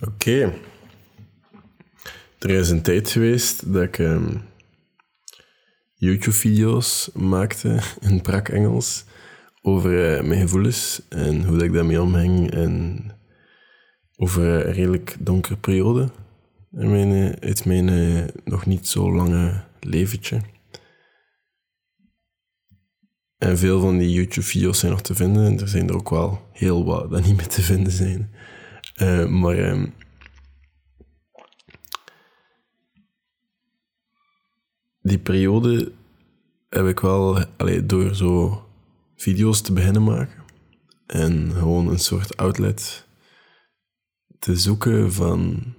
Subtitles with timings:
[0.00, 0.52] Oké.
[2.38, 4.36] Er is een tijd geweest dat ik ehm,
[5.94, 9.04] YouTube-video's maakte in brak Engels
[9.62, 13.04] over eh, mijn gevoelens en hoe dat ik daarmee omhang en
[14.16, 16.10] over een redelijk donkere periode
[16.72, 20.40] in mijn, eh, uit mijn eh, nog niet zo lange leventje.
[23.38, 25.46] En veel van die YouTube-video's zijn nog te vinden.
[25.46, 28.30] En er zijn er ook wel heel wat dat niet meer te vinden zijn.
[29.00, 29.86] Eh, maar ehm,
[35.02, 35.92] die periode
[36.68, 38.62] heb ik wel allee, door zo
[39.16, 40.42] video's te beginnen maken.
[41.06, 43.06] En gewoon een soort outlet
[44.38, 45.74] te zoeken van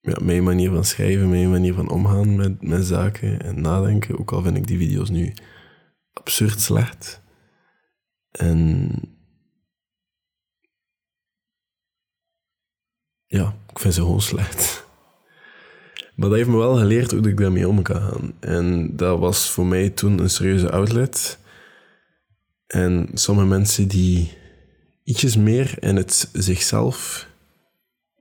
[0.00, 4.18] ja, mijn manier van schrijven, mijn manier van omgaan met, met zaken en nadenken.
[4.18, 5.34] Ook al vind ik die video's nu
[6.12, 7.22] absurd slecht.
[8.30, 8.90] En
[13.30, 14.86] ja, ik vind ze gewoon slecht.
[16.14, 18.32] Maar dat heeft me wel geleerd hoe ik daarmee om kan gaan.
[18.40, 21.38] En dat was voor mij toen een serieuze outlet.
[22.66, 24.32] En sommige mensen die
[25.04, 27.26] ietsjes meer in het zichzelf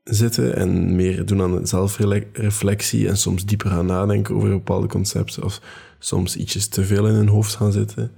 [0.04, 5.62] zitten en meer doen aan zelfreflectie en soms dieper gaan nadenken over bepaalde concepten of
[6.00, 8.12] soms ietsjes te veel in hun hoofd gaan zitten.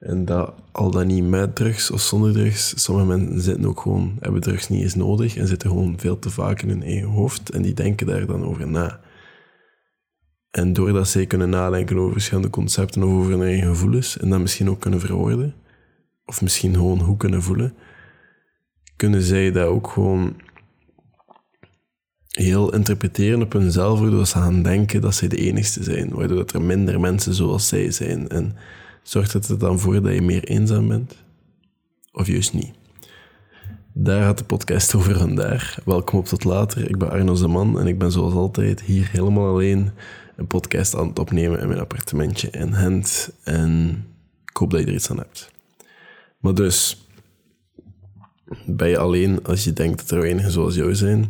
[0.00, 2.82] En dat al dan niet met drugs of zonder drugs.
[2.82, 6.30] Sommige mensen zitten ook gewoon, hebben drugs niet eens nodig en zitten gewoon veel te
[6.30, 9.00] vaak in hun eigen hoofd en die denken daar dan over na.
[10.50, 14.40] En doordat zij kunnen nadenken over verschillende concepten of over hun eigen gevoelens en dat
[14.40, 15.54] misschien ook kunnen verwoorden,
[16.24, 17.74] of misschien gewoon hoe kunnen voelen,
[18.96, 20.36] kunnen zij dat ook gewoon
[22.30, 26.62] heel interpreteren op hunzelf, waardoor ze gaan denken dat zij de enigste zijn, waardoor er
[26.62, 28.28] minder mensen zoals zij zijn.
[28.28, 28.56] En
[29.10, 31.16] zorgt het er dan voor dat je meer eenzaam bent?
[32.12, 32.72] Of juist niet?
[33.92, 35.78] Daar gaat de podcast over vandaag.
[35.84, 36.88] Welkom op tot later.
[36.88, 39.90] Ik ben Arno Zeman en ik ben zoals altijd hier helemaal alleen
[40.36, 43.30] een podcast aan het opnemen in mijn appartementje in Gent.
[43.44, 44.04] En
[44.50, 45.52] ik hoop dat je er iets aan hebt.
[46.38, 47.08] Maar dus,
[48.66, 51.20] ben je alleen als je denkt dat er weinigen zoals jou zijn?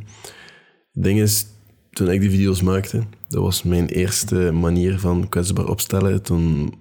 [0.92, 1.46] Het ding is,
[1.90, 6.22] toen ik die video's maakte, dat was mijn eerste manier van kwetsbaar opstellen.
[6.22, 6.74] Toen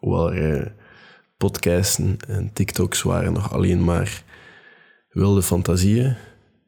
[0.00, 0.74] waren
[1.36, 4.22] podcasten en TikToks waren nog alleen maar
[5.10, 6.16] wilde fantasieën.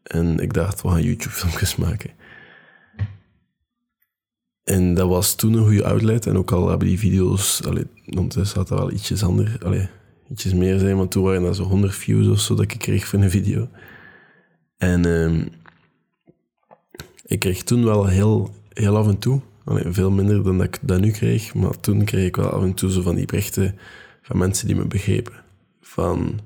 [0.02, 2.10] En ik dacht, we gaan YouTube-filmpjes maken.
[4.64, 6.26] En dat was toen een goede outlet.
[6.26, 9.88] En ook al hebben die video's, allee, ondertussen had dat wel ietsjes anders, allee,
[10.30, 13.06] ietsjes meer zijn, want toen waren dat zo 100 views of zo dat ik kreeg
[13.06, 13.68] voor een video.
[14.76, 15.48] En um,
[17.26, 21.00] ik kreeg toen wel heel, heel af en toe, veel minder dan dat ik dat
[21.00, 23.78] nu kreeg, maar toen kreeg ik wel af en toe zo van die berichten
[24.22, 25.34] van mensen die me begrepen.
[25.80, 26.40] Van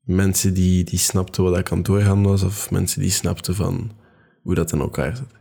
[0.00, 3.90] mensen die, die snapten wat ik aan het doorgaan was, of mensen die snapten van
[4.42, 5.40] hoe dat in elkaar zit.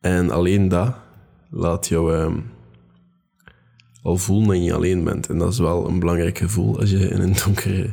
[0.00, 0.96] En alleen dat
[1.50, 2.50] laat jou um,
[4.02, 5.28] al voelen dat je alleen bent.
[5.28, 7.90] En dat is wel een belangrijk gevoel als je in een donkere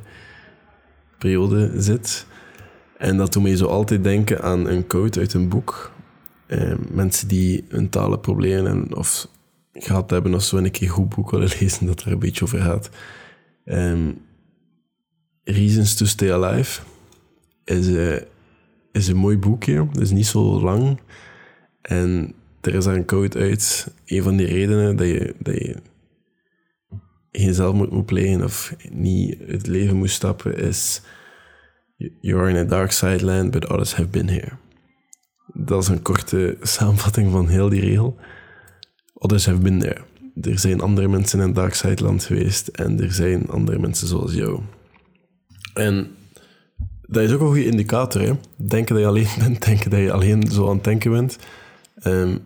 [1.17, 2.25] periode zit.
[2.97, 5.91] En dat doet mij zo altijd denken aan een quote uit een boek.
[6.47, 9.27] Eh, mensen die een talenprobleem of
[9.73, 12.61] gehad hebben of zo een keer goed boek willen lezen dat er een beetje over
[12.61, 12.89] gaat.
[13.65, 14.21] Um,
[15.43, 16.81] Reasons to Stay Alive
[17.63, 18.17] is, uh,
[18.91, 19.87] is een mooi boekje.
[19.87, 20.99] Het is niet zo lang.
[21.81, 23.93] En er is daar een quote uit.
[24.05, 25.75] Een van die redenen dat je, dat je
[27.31, 31.01] geen zelfmoord moet plegen of niet het leven moet stappen is
[32.21, 34.57] You're in a dark side land, but others have been here.
[35.57, 38.15] Dat is een korte samenvatting van heel die regel.
[39.13, 40.01] Others have been there.
[40.41, 44.59] Er zijn andere mensen in het dark geweest en er zijn andere mensen zoals jou.
[45.73, 46.07] En
[47.01, 48.21] dat is ook een goede indicator.
[48.21, 48.33] Hè?
[48.55, 51.37] Denken dat je alleen bent, denken dat je alleen zo aan het denken bent.
[52.03, 52.39] Um,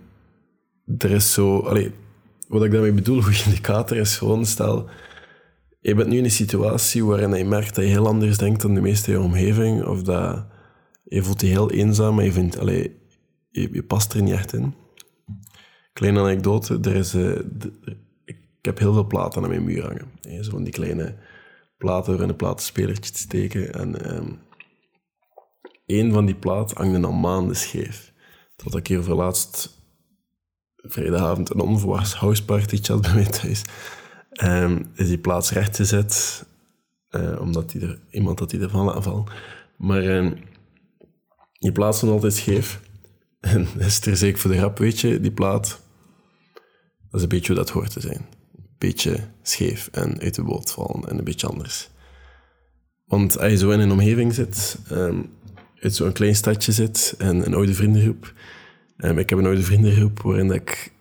[0.98, 1.62] er is zo...
[2.48, 4.90] Wat ik daarmee bedoel, goede indicator is gewoon, stel
[5.82, 8.74] je bent nu in een situatie waarin je merkt dat je heel anders denkt dan
[8.74, 10.46] de meeste in je omgeving, of dat
[11.04, 12.99] je voelt je heel eenzaam, maar je vindt, allee,
[13.50, 14.74] je, je past er niet echt in.
[15.94, 17.40] Kleine anekdote, er is, uh,
[18.26, 20.44] ik heb heel veel platen aan mijn muur hangen.
[20.44, 21.16] Zo van die kleine
[21.78, 23.74] platen waarin een platenspelertje te steken.
[23.74, 24.40] En um,
[25.86, 28.14] een van die platen hangde al maanden scheef.
[28.56, 29.78] Tot ik hier voor laatst
[30.76, 33.64] vrijdagavond een onverwachts houseparty had bij mij thuis.
[34.44, 36.46] Um, is die plaats recht gezet,
[37.10, 39.26] uh, omdat die er, iemand dat die ervan laat vallen.
[39.78, 40.40] Maar um,
[41.60, 42.82] die plaats stond altijd scheef.
[43.40, 45.82] En is er zeker voor de grap, weet je, die plaat,
[47.10, 48.26] dat is een beetje hoe dat hoort te zijn.
[48.56, 51.90] Een beetje scheef en uit de boot vallen en een beetje anders.
[53.06, 55.30] Want als je zo in een omgeving zit, um,
[55.80, 58.34] uit zo'n klein stadje zit en een oude vriendengroep.
[58.98, 60.92] Um, ik heb een oude vriendengroep waarin dat ik,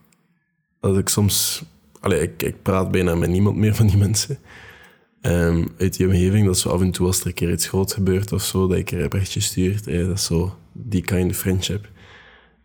[0.81, 1.63] dat ik soms...
[2.01, 4.39] Allee, ik, ik praat bijna met niemand meer van die mensen.
[5.23, 7.93] Um, uit die omgeving, dat zo af en toe als er een keer iets groot
[7.93, 9.87] gebeurt of zo, dat ik er een berichtje stuurt.
[9.87, 11.89] Eh, dat is zo die kind of friendship.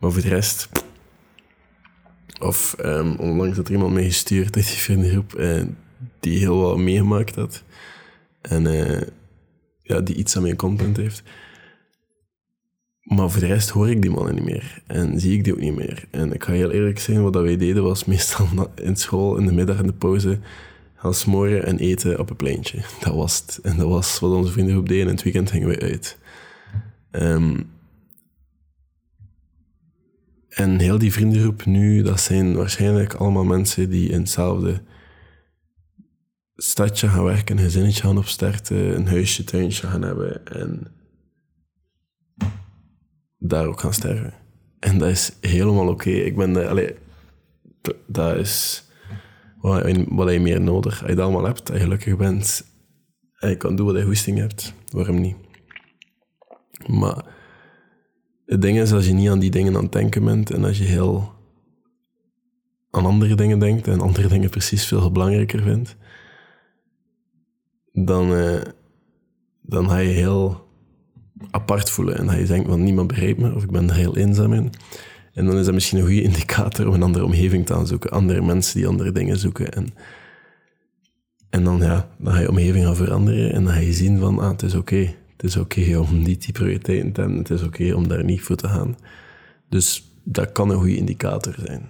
[0.04, 0.70] Maar voor de rest...
[2.40, 5.64] Of um, onlangs had er iemand mij gestuurd uit die vriendengroep uh,
[6.20, 7.64] die heel wat meegemaakt had.
[8.42, 9.02] En uh,
[9.82, 11.24] ja, die iets aan mijn content heeft.
[13.02, 14.82] Maar voor de rest hoor ik die mannen niet meer.
[14.88, 16.06] En zie ik die ook niet meer.
[16.12, 19.54] En ik ga heel eerlijk zijn, wat wij deden was meestal in school, in de
[19.54, 20.40] middag, in de pauze,
[20.96, 22.84] gaan smoren en eten op een pleintje.
[23.00, 23.60] Dat was het.
[23.64, 25.08] En dat was wat onze vriendengroep deden.
[25.08, 26.18] En het weekend gingen we uit.
[27.12, 27.72] Um,
[30.56, 34.82] en heel die vriendengroep nu, dat zijn waarschijnlijk allemaal mensen die in hetzelfde
[36.56, 40.94] stadje gaan werken, een gezinnetje gaan opstarten, een huisje, tuintje gaan hebben en
[43.38, 44.34] daar ook gaan sterven.
[44.80, 46.10] En dat is helemaal oké.
[46.10, 46.96] Ik ben, uh, allee,
[48.08, 48.84] dat is
[49.58, 51.02] wat je, wat je meer nodig.
[51.02, 52.66] Als je dat allemaal hebt, als je gelukkig bent
[53.40, 55.36] en je kan doen wat je hoesting hebt, waarom niet?
[56.88, 57.26] Maar
[58.54, 60.78] het ding is, als je niet aan die dingen aan het denken bent en als
[60.78, 61.32] je heel
[62.92, 65.96] aan andere dingen denkt en andere dingen precies veel belangrijker vindt,
[67.94, 68.62] dan, uh,
[69.62, 70.68] dan ga je heel
[71.52, 74.18] apart voelen en ga je denkt, van niemand begrijpt me of ik ben er heel
[74.18, 74.72] eenzaam in.
[75.34, 78.42] En dan is dat misschien een goede indicator om een andere omgeving te aanzoeken, andere
[78.42, 79.72] mensen die andere dingen zoeken.
[79.72, 79.88] En,
[81.50, 84.40] en dan, ja, dan ga je omgeving gaan veranderen en dan ga je zien van,
[84.40, 85.16] ah, het is oké.
[85.44, 88.42] Het is oké om niet die prioriteiten te hebben, het is oké om daar niet
[88.42, 88.98] voor te gaan.
[89.69, 91.90] Dus dat kan een goede indicator zijn.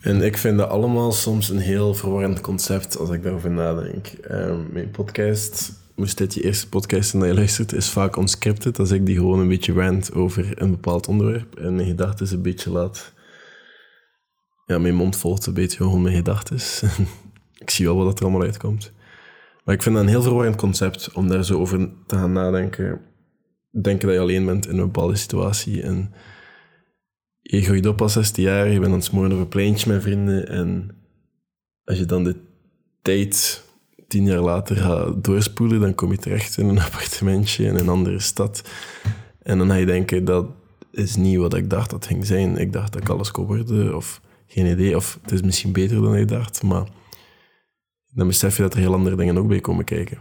[0.00, 4.12] En ik vind dat allemaal soms een heel verwarrend concept als ik daarover nadenk.
[4.30, 8.78] Um, mijn podcast, moest dit je eerste podcast zijn dat je luistert, is vaak unscripted.
[8.78, 12.42] Als ik die gewoon een beetje rant over een bepaald onderwerp en mijn gedachten een
[12.42, 13.12] beetje laat...
[14.66, 16.56] Ja, mijn mond volgt een beetje gewoon mijn gedachten.
[17.64, 18.92] ik zie wel wat er allemaal uitkomt.
[19.66, 23.00] Maar ik vind dat een heel verwarrend concept om daar zo over te gaan nadenken.
[23.70, 26.12] Denken dat je alleen bent in een bepaalde situatie en
[27.40, 30.02] je groeit op als 16 jaar, je bent aan het smoren op een pleintje met
[30.02, 30.96] vrienden en
[31.84, 32.36] als je dan de
[33.02, 33.64] tijd
[34.08, 38.20] tien jaar later gaat doorspoelen, dan kom je terecht in een appartementje in een andere
[38.20, 38.62] stad.
[39.42, 40.46] En dan ga je denken, dat
[40.90, 42.56] is niet wat ik dacht dat ging zijn.
[42.56, 46.02] Ik dacht dat ik alles kon worden, of geen idee, of het is misschien beter
[46.02, 46.86] dan ik dacht, maar
[48.16, 50.18] dan besef je dat er heel andere dingen ook bij komen kijken.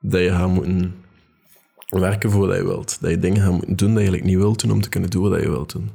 [0.00, 0.94] Dat je gaat moeten
[1.86, 3.00] werken voor wat je wilt.
[3.00, 5.10] Dat je dingen gaat moeten doen dat je eigenlijk niet wilt doen om te kunnen
[5.10, 5.90] doen wat je wilt doen.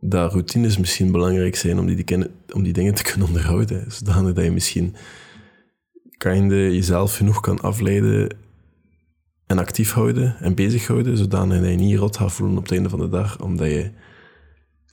[0.00, 3.92] Dat routines misschien belangrijk zijn om die, om die dingen te kunnen onderhouden.
[3.92, 4.94] Zodanig dat je misschien
[6.18, 8.36] je jezelf genoeg kan afleiden
[9.46, 12.88] en actief houden en bezighouden, zodanig dat je niet rot gaat voelen op het einde
[12.88, 13.90] van de dag, omdat je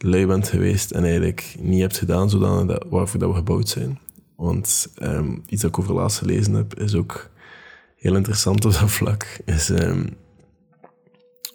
[0.04, 4.00] lui bent geweest en eigenlijk niet hebt gedaan zodanig dat, waarvoor dat we gebouwd zijn.
[4.36, 7.30] Want um, iets dat ik over laatst gelezen heb, is ook
[7.96, 9.40] heel interessant op dat vlak.
[9.46, 10.10] Is, um,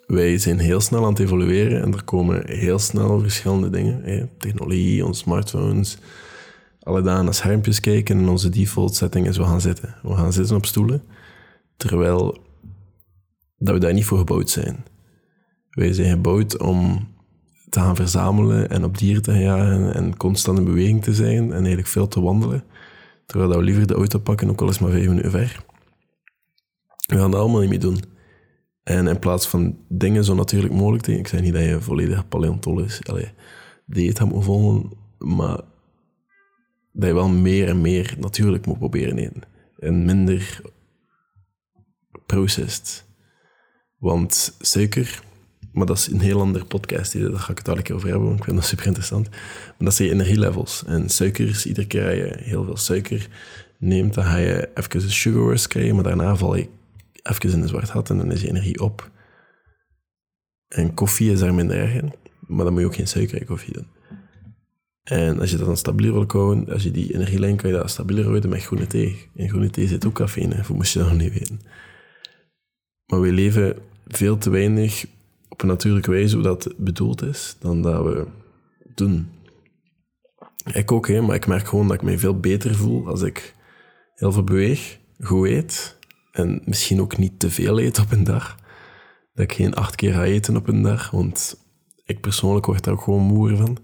[0.06, 4.30] wij zijn heel snel aan het evolueren en er komen heel snel verschillende dingen.
[4.38, 5.98] Technologie, onze smartphones,
[6.80, 9.94] alle naar schermpjes kijken en onze default setting is we gaan zitten.
[10.02, 11.02] We gaan zitten op stoelen,
[11.76, 12.38] terwijl
[13.58, 14.84] dat we daar niet voor gebouwd zijn.
[15.70, 17.08] Wij zijn gebouwd om
[17.68, 21.58] te gaan verzamelen en op dieren te jagen en constant in beweging te zijn en
[21.58, 22.64] eigenlijk veel te wandelen.
[23.26, 25.64] Terwijl we liever de auto pakken, ook al is maar vijf minuten ver.
[27.06, 28.00] We gaan dat allemaal niet meer doen.
[28.82, 32.28] En in plaats van dingen zo natuurlijk mogelijk te ik zeg niet dat je volledig
[32.28, 33.00] paleontologisch
[33.86, 35.60] dieet moet volgen, maar
[36.92, 39.42] dat je wel meer en meer natuurlijk moet proberen eten.
[39.78, 40.60] En minder
[42.26, 43.04] processed.
[43.98, 45.22] Want suiker
[45.76, 47.20] maar dat is een heel ander podcast.
[47.20, 49.28] Daar ga ik het elke keer over hebben, want ik vind dat super interessant.
[49.30, 50.84] Maar dat zijn energielevels.
[50.86, 53.28] En suikers, iedere keer als je heel veel suiker
[53.78, 56.68] neemt, dan ga je even een sugar rush krijgen, maar daarna val je
[57.22, 59.10] even in de zwart gat en dan is je energie op.
[60.68, 63.46] En koffie is daar minder erg in, maar dan moet je ook geen suiker in
[63.46, 63.86] koffie doen.
[65.02, 67.90] En als je dat dan stabieler wil houden, als je die energielijn kan je dat
[67.90, 69.28] stabieler houden met groene thee.
[69.34, 71.60] In groene thee zit ook cafeïne, voor moest je dat nog niet weten.
[73.06, 75.04] Maar we leven veel te weinig
[75.56, 78.26] op een natuurlijke wijze hoe dat bedoeld is, dan dat we
[78.94, 79.28] doen.
[80.72, 83.54] Ik ook, hè, maar ik merk gewoon dat ik me veel beter voel als ik
[84.14, 85.98] heel veel beweeg, goed eet
[86.32, 88.56] en misschien ook niet te veel eet op een dag.
[89.34, 91.64] Dat ik geen acht keer ga eten op een dag, want
[92.04, 93.78] ik persoonlijk word daar ook gewoon moe van.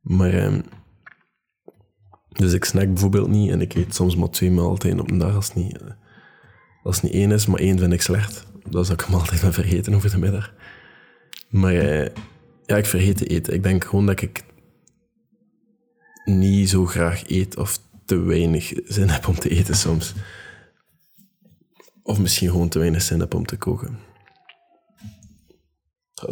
[0.00, 0.58] Maar, eh,
[2.28, 5.34] dus ik snack bijvoorbeeld niet en ik eet soms maar twee maaltijden op een dag
[5.34, 5.80] als niet.
[6.88, 8.46] Als het niet één is, maar één vind ik slecht.
[8.68, 10.54] Dat zou ik hem altijd vergeten over de middag.
[11.48, 12.10] Maar eh,
[12.66, 13.54] ja, ik vergeet te eten.
[13.54, 14.44] Ik denk gewoon dat ik
[16.24, 20.14] niet zo graag eet of te weinig zin heb om te eten soms.
[22.02, 23.98] Of misschien gewoon te weinig zin heb om te koken.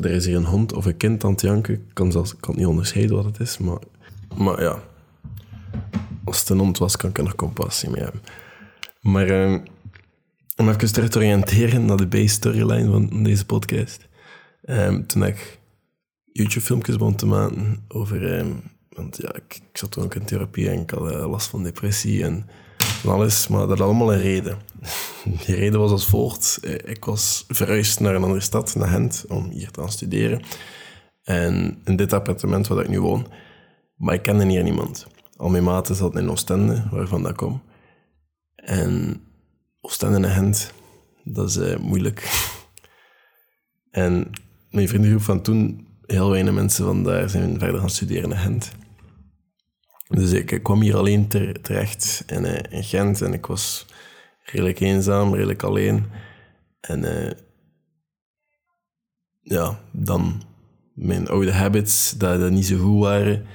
[0.01, 1.75] Er is hier een hond of een kind aan het janken.
[1.75, 3.79] Ik kan, zelfs, kan niet onderscheiden wat het is, maar,
[4.37, 4.83] maar ja.
[6.25, 8.21] Als het een hond was, kan ik er nog compassie mee hebben.
[9.01, 9.65] Maar um,
[10.57, 14.09] om even terug te oriënteren naar de base storyline van deze podcast.
[14.63, 15.59] Um, toen ik
[16.33, 18.39] YouTube-filmpjes begon te maken over...
[18.39, 21.49] Um, want ja, ik, ik, zat toen ook in therapie en ik had uh, last
[21.49, 22.49] van depressie en
[22.79, 23.49] van alles.
[23.49, 24.59] Maar dat had allemaal een reden.
[25.47, 26.59] Die reden was als volgt.
[26.63, 30.43] Eh, ik was verhuisd naar een andere stad, naar Gent, om hier te gaan studeren.
[31.23, 33.27] En in dit appartement waar ik nu woon.
[33.97, 35.07] Maar ik kende hier niemand.
[35.37, 37.63] Al mijn maten zaten in Oostende, waarvan dat kom.
[38.55, 39.21] En
[39.87, 40.73] Oostende en Gent,
[41.25, 42.31] dat is uh, moeilijk.
[43.91, 44.31] en
[44.71, 48.73] mijn vriendengroep van toen, heel weinig mensen van daar zijn verder gaan studeren in Gent.
[50.09, 51.29] Dus ik, kwam hier alleen
[51.63, 53.87] terecht in, uh, in, Gent en ik was
[54.43, 56.05] redelijk eenzaam, redelijk alleen.
[56.81, 57.31] En uh,
[59.41, 60.43] ja, dan
[60.95, 63.47] mijn oude habits, dat, dat niet zo goed waren,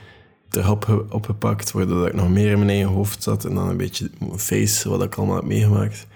[0.55, 4.09] erop opgepakt, waardoor ik nog meer in mijn eigen hoofd zat en dan een beetje
[4.35, 6.07] face, wat ik allemaal heb meegemaakt.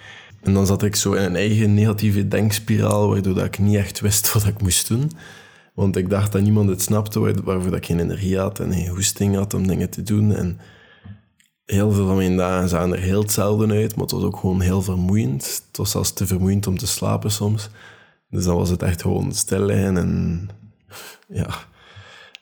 [0.41, 3.99] En dan zat ik zo in een eigen negatieve denkspiraal, waardoor dat ik niet echt
[3.99, 5.11] wist wat ik moest doen.
[5.73, 8.87] Want ik dacht dat niemand het snapte, waarvoor dat ik geen energie had en geen
[8.87, 10.35] hoesting had om dingen te doen.
[10.35, 10.59] En
[11.65, 14.61] heel veel van mijn dagen zagen er heel hetzelfde uit, maar het was ook gewoon
[14.61, 15.63] heel vermoeiend.
[15.67, 17.69] Het was zelfs te vermoeiend om te slapen soms.
[18.29, 20.49] Dus dan was het echt gewoon stil en
[21.27, 21.49] ja,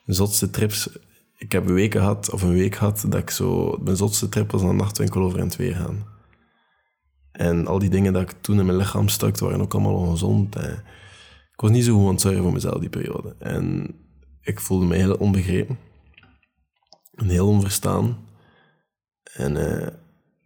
[0.06, 0.90] zotste trips.
[1.44, 3.78] Ik heb week gehad, of een week gehad, dat ik zo...
[3.82, 6.06] Mijn zotste trip was naar een nachtwinkel over en twee gaan.
[7.32, 10.56] En al die dingen dat ik toen in mijn lichaam stak, waren ook allemaal ongezond.
[10.56, 10.74] En
[11.54, 13.36] ik was niet zo goed aan het zorgen voor mezelf die periode.
[13.40, 13.96] En
[14.42, 15.78] ik voelde me heel onbegrepen.
[17.16, 18.18] En heel onverstaan.
[19.34, 19.88] En uh,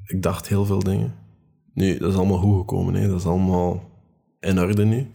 [0.04, 1.16] ik dacht heel veel dingen.
[1.74, 2.94] Nu, dat is allemaal goed gekomen.
[2.94, 3.08] Hè.
[3.08, 3.92] Dat is allemaal
[4.40, 5.12] in orde nu.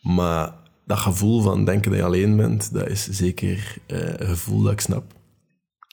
[0.00, 4.62] Maar dat gevoel van denken dat je alleen bent, dat is zeker uh, een gevoel
[4.62, 5.12] dat ik snap.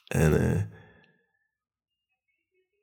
[0.06, 0.62] En, uh,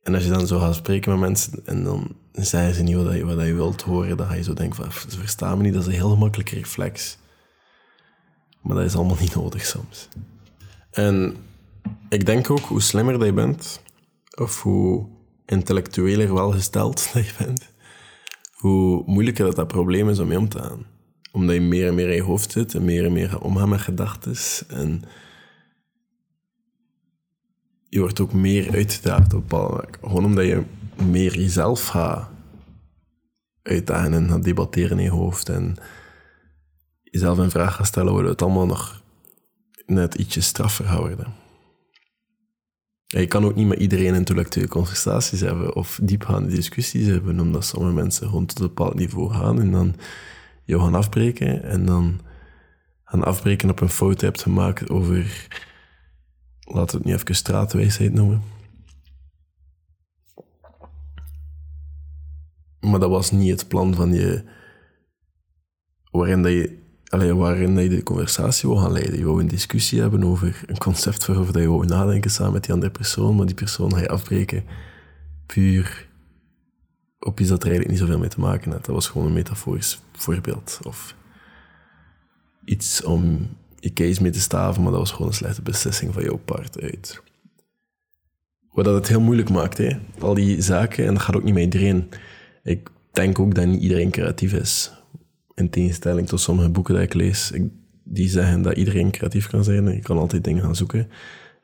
[0.01, 3.13] en als je dan zo gaat spreken met mensen en dan zeggen ze niet wat
[3.13, 5.73] je, wat je wilt horen, dan ga je zo denken van, ze verstaan me niet,
[5.73, 7.17] dat is een heel makkelijke reflex.
[8.61, 10.07] Maar dat is allemaal niet nodig soms.
[10.91, 11.35] En
[12.09, 13.81] ik denk ook, hoe slimmer dat je bent,
[14.35, 15.07] of hoe
[15.45, 17.69] intellectueler welgesteld dat je bent,
[18.51, 20.85] hoe moeilijker dat, dat probleem is om mee om te gaan.
[21.31, 23.81] Omdat je meer en meer in je hoofd zit en meer en meer omgaan met
[23.81, 24.35] gedachten.
[24.67, 25.01] En
[27.89, 30.63] je wordt ook meer uitgedaagd op bepaalde Gewoon omdat je
[31.03, 32.29] meer jezelf gaat
[33.61, 35.49] uitdagen en gaat debatteren in je hoofd.
[35.49, 35.75] En
[37.03, 39.01] jezelf een vraag gaat stellen, waardoor het allemaal nog
[39.85, 41.33] net ietsje straffer gaat worden.
[43.05, 47.93] je kan ook niet met iedereen intellectuele conversaties hebben of diepgaande discussies hebben, omdat sommige
[47.93, 49.95] mensen rond tot een bepaald niveau gaan en dan
[50.69, 52.19] jou gaan afbreken en dan
[53.03, 55.47] gaan afbreken op een fout hebt gemaakt over,
[56.59, 58.41] laten we het nu even straatwijsheid noemen.
[62.79, 64.43] Maar dat was niet het plan van je,
[66.11, 66.77] waarin dat je
[67.09, 69.17] Allee, waarin je de conversatie wil gaan leiden.
[69.17, 72.73] Je wil een discussie hebben over een concept waarover je wil nadenken samen met die
[72.73, 74.63] andere persoon, maar die persoon ga je afbreken
[75.45, 76.08] puur
[77.19, 78.85] op iets dat er eigenlijk niet zoveel mee te maken had.
[78.85, 80.79] Dat was gewoon een metaforisch voorbeeld.
[80.83, 81.15] Of
[82.65, 83.49] iets om
[83.79, 86.81] je case mee te staven, maar dat was gewoon een slechte beslissing van jouw part
[86.81, 87.21] uit.
[88.71, 89.97] Wat dat het heel moeilijk maakt, hè?
[90.19, 92.09] al die zaken, en dat gaat ook niet met iedereen.
[92.63, 94.91] Ik denk ook dat niet iedereen creatief is
[95.55, 97.51] in tegenstelling tot sommige boeken die ik lees,
[98.03, 99.93] die zeggen dat iedereen creatief kan zijn.
[99.93, 101.09] Je kan altijd dingen gaan zoeken.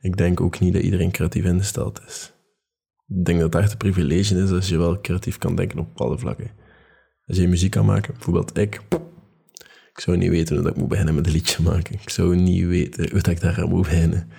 [0.01, 2.33] Ik denk ook niet dat iedereen creatief ingesteld is.
[3.07, 6.01] Ik denk dat het echt een privilege is als je wel creatief kan denken op
[6.01, 6.51] alle vlakken.
[7.25, 8.81] Als je muziek kan maken, bijvoorbeeld ik,
[9.93, 11.93] ik zou niet weten hoe ik moet beginnen met een liedje maken.
[11.93, 14.29] Ik zou niet weten hoe ik daar aan moet beginnen.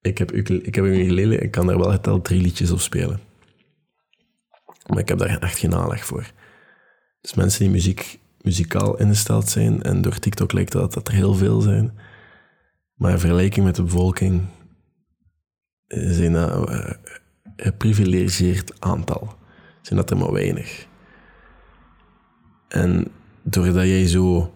[0.00, 3.20] Ik heb, ik heb een ukulele, ik kan daar wel geteld drie liedjes op spelen.
[4.86, 6.32] Maar ik heb daar echt geen aanleg voor.
[7.20, 9.82] Dus mensen die muziek muzikaal ingesteld zijn.
[9.82, 11.98] En door TikTok lijkt dat dat er heel veel zijn.
[12.94, 14.42] Maar in vergelijking met de bevolking
[15.88, 16.93] zijn dat een
[17.56, 19.34] geprivilegeerd aantal.
[19.82, 20.86] Zijn dat er maar weinig.
[22.68, 23.06] En
[23.42, 24.54] doordat jij zo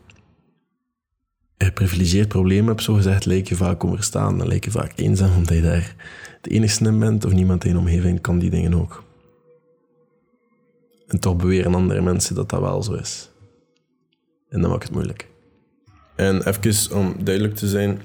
[1.57, 4.39] een geprivilegeerd probleem hebt, zo gezegd, lijkt je vaak onverstaan.
[4.39, 5.95] Dan lijkt je vaak eenzaam, omdat je daar
[6.41, 9.05] de enigste in bent of niemand in je omgeving kan die dingen ook.
[11.07, 13.31] En toch beweren andere mensen dat dat wel zo is.
[14.49, 15.29] En dat maakt het moeilijk.
[16.17, 18.01] En even om duidelijk te zijn,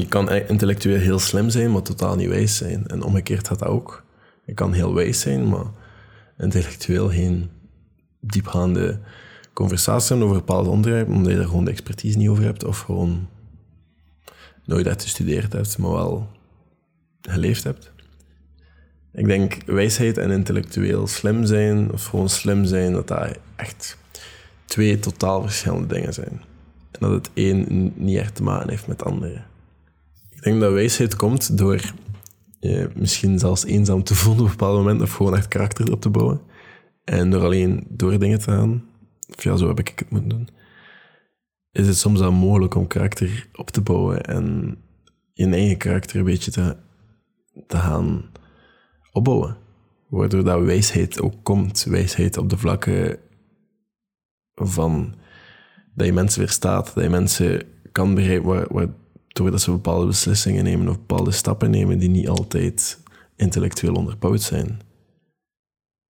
[0.00, 2.86] je kan intellectueel heel slim zijn, maar totaal niet wijs zijn.
[2.86, 4.04] En omgekeerd gaat dat ook.
[4.44, 5.66] Je kan heel wijs zijn, maar
[6.38, 7.50] intellectueel geen
[8.20, 8.98] diepgaande
[9.52, 13.28] conversatie over bepaalde onderwerpen, omdat je er gewoon de expertise niet over hebt, of gewoon
[14.64, 16.28] nooit uit gestudeerd hebt, maar wel
[17.20, 17.92] geleefd hebt.
[19.12, 23.98] Ik denk wijsheid en intellectueel slim zijn, of gewoon slim zijn, dat dat echt
[24.64, 26.42] twee totaal verschillende dingen zijn.
[26.90, 29.42] En dat het een niet echt te maken heeft met het andere.
[30.44, 31.80] Denk dat wijsheid komt door
[32.58, 36.00] je misschien zelfs eenzaam te voelen op een bepaald moment, of gewoon echt karakter op
[36.00, 36.40] te bouwen.
[37.04, 38.84] En door alleen door dingen te gaan,
[39.36, 40.48] of ja, zo heb ik het moeten doen,
[41.72, 44.76] is het soms wel mogelijk om karakter op te bouwen en
[45.32, 46.76] je eigen karakter een beetje te,
[47.66, 48.30] te gaan
[49.12, 49.56] opbouwen.
[50.08, 51.84] Waardoor dat wijsheid ook komt.
[51.84, 53.18] Wijsheid op de vlakken
[54.54, 55.14] van
[55.94, 58.94] dat je mensen verstaat, dat je mensen kan begrijpen
[59.34, 62.98] waardoor dat ze bepaalde beslissingen nemen of bepaalde stappen nemen die niet altijd
[63.36, 64.80] intellectueel onderbouwd zijn.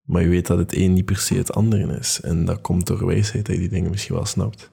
[0.01, 2.21] Maar je weet dat het een niet per se het andere is.
[2.21, 4.69] En dat komt door wijsheid dat je die dingen misschien wel snapt.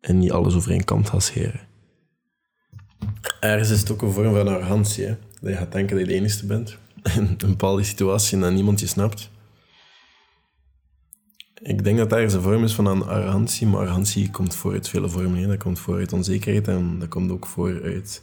[0.00, 1.10] En niet alles over één kant.
[3.40, 5.06] Ergens is het ook een vorm van arrogantie.
[5.06, 6.78] Dat je gaat denken dat je de enige bent.
[7.16, 9.30] In een bepaalde situatie en dat niemand je snapt.
[11.62, 13.66] Ik denk dat ergens een vorm is van een arrogantie.
[13.66, 15.48] Maar arrogantie komt voor uit vele vormen.
[15.48, 18.22] Dat komt voor uit onzekerheid en dat komt ook voor uit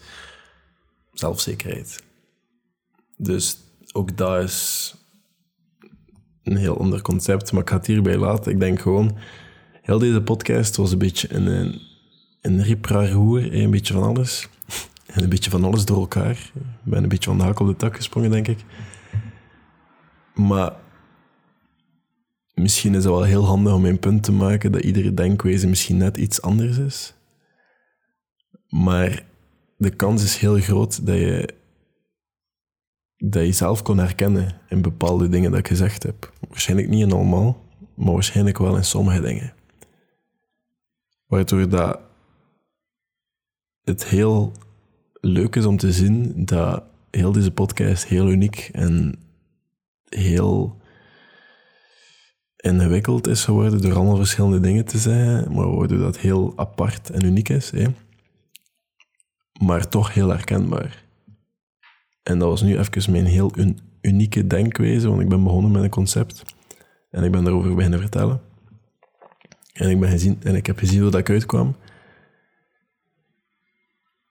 [1.14, 2.04] zelfzekerheid.
[3.18, 3.58] Dus
[3.92, 4.96] ook dat is
[6.44, 8.52] een heel ander concept, maar ik ga het hierbij laten.
[8.52, 9.18] Ik denk gewoon,
[9.82, 11.82] heel deze podcast was een beetje een, een,
[12.42, 14.48] een ripraroer, een beetje van alles.
[15.06, 16.52] En een beetje van alles door elkaar.
[16.56, 18.60] Ik ben een beetje van de hak op de tak gesprongen, denk ik.
[20.34, 20.74] Maar
[22.56, 25.98] misschien is het wel heel handig om een punt te maken dat iedere denkwijze misschien
[25.98, 27.14] net iets anders is.
[28.70, 29.26] Maar
[29.78, 31.54] de kans is heel groot dat je
[33.18, 36.34] dat zelf kon herkennen in bepaalde dingen dat ik gezegd heb.
[36.50, 37.64] Waarschijnlijk niet in allemaal,
[37.96, 39.54] maar waarschijnlijk wel in sommige dingen.
[41.26, 42.00] Waardoor dat
[43.84, 44.52] het heel
[45.22, 49.20] leuk is om te zien dat heel deze podcast heel uniek en
[50.10, 50.78] heel
[52.66, 57.26] ingewikkeld is geworden door allemaal verschillende dingen te zeggen, maar waardoor dat heel apart en
[57.26, 57.72] uniek is.
[57.72, 57.86] Hè?
[59.60, 61.04] Maar toch heel herkenbaar.
[62.24, 63.52] En dat was nu even mijn heel
[64.02, 66.44] unieke denkwijze, want ik ben begonnen met een concept.
[67.12, 68.42] En ik ben daarover beginnen vertellen.
[69.74, 71.76] En ik, ben gezien, en ik heb gezien hoe dat uitkwam.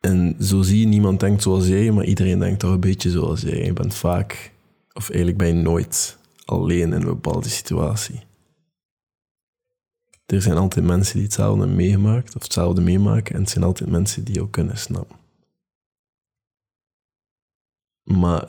[0.01, 3.41] En zo zie je, niemand denkt zoals jij, maar iedereen denkt toch een beetje zoals
[3.41, 3.65] jij.
[3.65, 4.53] Je bent vaak,
[4.93, 8.21] of eigenlijk je nooit alleen in een bepaalde situatie.
[10.27, 14.25] Er zijn altijd mensen die hetzelfde meegemaakt of hetzelfde meemaken en het zijn altijd mensen
[14.25, 15.17] die jou kunnen snappen.
[18.03, 18.49] Maar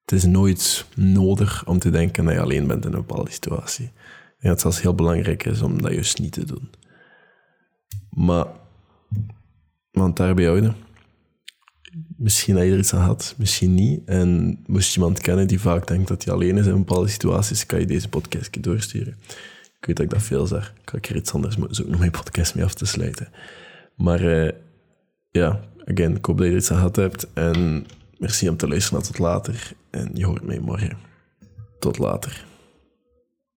[0.00, 3.92] het is nooit nodig om te denken dat je alleen bent in een bepaalde situatie.
[4.38, 6.70] En het zelfs heel belangrijk is om dat juist niet te doen.
[8.10, 8.46] Maar,
[9.90, 10.76] want daarbij houden.
[12.24, 14.00] Misschien dat je er iets aan had, misschien niet.
[14.04, 17.66] En moest je iemand kennen die vaak denkt dat hij alleen is in bepaalde situaties,
[17.66, 19.16] kan je deze podcast doorsturen.
[19.78, 20.74] Ik weet dat ik dat veel zeg.
[20.92, 23.28] Ik er iets anders moeten zoeken om mijn podcast mee af te sluiten.
[23.94, 24.50] Maar uh,
[25.30, 27.26] ja, again, ik hoop dat je er iets aan gehad hebt.
[27.32, 27.86] En
[28.18, 29.02] merci om te luisteren.
[29.02, 29.72] Tot later.
[29.90, 30.96] En je hoort mij morgen.
[31.78, 32.44] Tot later.